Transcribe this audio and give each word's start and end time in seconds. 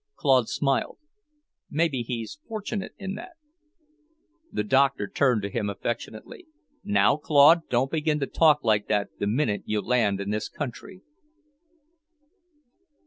Claude 0.15 0.49
smiled. 0.49 0.97
"Maybe 1.69 2.01
he's 2.01 2.39
fortunate 2.47 2.95
in 2.97 3.13
that." 3.13 3.33
The 4.51 4.63
Doctor 4.63 5.07
turned 5.07 5.43
to 5.43 5.49
him 5.51 5.69
affectionately, 5.69 6.47
"Now 6.83 7.17
Claude, 7.17 7.69
don't 7.69 7.91
begin 7.91 8.19
to 8.21 8.25
talk 8.25 8.63
like 8.63 8.87
that 8.87 9.09
the 9.19 9.27
minute 9.27 9.61
you 9.65 9.79
land 9.79 10.19
in 10.19 10.31
this 10.31 10.49
country." 10.49 11.03